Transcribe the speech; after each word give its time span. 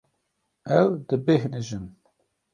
Ew 0.79 0.89
dibêhnijin. 1.07 1.85